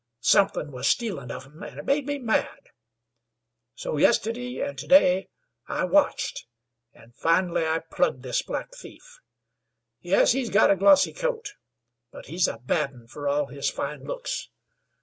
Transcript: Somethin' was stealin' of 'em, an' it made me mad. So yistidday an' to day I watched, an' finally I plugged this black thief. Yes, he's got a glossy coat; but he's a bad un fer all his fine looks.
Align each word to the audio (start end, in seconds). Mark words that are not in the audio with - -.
Somethin' 0.19 0.71
was 0.71 0.87
stealin' 0.87 1.29
of 1.29 1.45
'em, 1.45 1.61
an' 1.61 1.77
it 1.77 1.85
made 1.85 2.07
me 2.07 2.17
mad. 2.17 2.71
So 3.75 3.97
yistidday 3.97 4.59
an' 4.67 4.75
to 4.77 4.87
day 4.87 5.29
I 5.67 5.83
watched, 5.85 6.47
an' 6.91 7.11
finally 7.11 7.67
I 7.67 7.77
plugged 7.87 8.23
this 8.23 8.41
black 8.41 8.71
thief. 8.71 9.19
Yes, 10.01 10.31
he's 10.31 10.49
got 10.49 10.71
a 10.71 10.75
glossy 10.75 11.13
coat; 11.13 11.53
but 12.09 12.25
he's 12.25 12.47
a 12.47 12.57
bad 12.57 12.93
un 12.93 13.05
fer 13.05 13.27
all 13.27 13.45
his 13.45 13.69
fine 13.69 14.03
looks. 14.03 14.49